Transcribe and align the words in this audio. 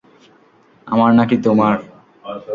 আমার 0.87 1.11
নাকি 1.13 1.35
তোমার? 1.37 1.75